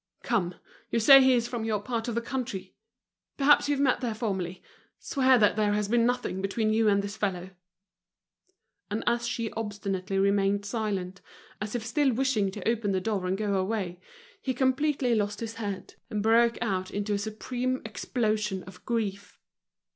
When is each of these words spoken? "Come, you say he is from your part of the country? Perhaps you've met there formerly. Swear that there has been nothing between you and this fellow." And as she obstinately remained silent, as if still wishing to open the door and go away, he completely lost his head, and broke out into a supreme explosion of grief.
"Come, 0.23 0.55
you 0.89 0.99
say 0.99 1.21
he 1.21 1.33
is 1.35 1.47
from 1.47 1.63
your 1.63 1.79
part 1.79 2.07
of 2.07 2.15
the 2.15 2.21
country? 2.23 2.73
Perhaps 3.37 3.69
you've 3.69 3.79
met 3.79 4.01
there 4.01 4.15
formerly. 4.15 4.63
Swear 4.97 5.37
that 5.37 5.55
there 5.55 5.73
has 5.73 5.87
been 5.87 6.07
nothing 6.07 6.41
between 6.41 6.73
you 6.73 6.87
and 6.89 7.03
this 7.03 7.15
fellow." 7.15 7.51
And 8.89 9.03
as 9.05 9.27
she 9.27 9.51
obstinately 9.51 10.17
remained 10.17 10.65
silent, 10.65 11.21
as 11.61 11.75
if 11.75 11.85
still 11.85 12.11
wishing 12.13 12.49
to 12.49 12.67
open 12.67 12.93
the 12.93 12.99
door 12.99 13.27
and 13.27 13.37
go 13.37 13.53
away, 13.57 13.99
he 14.41 14.55
completely 14.55 15.13
lost 15.13 15.39
his 15.39 15.53
head, 15.61 15.93
and 16.09 16.23
broke 16.23 16.57
out 16.63 16.89
into 16.89 17.13
a 17.13 17.19
supreme 17.19 17.79
explosion 17.85 18.63
of 18.63 18.83
grief. 18.85 19.37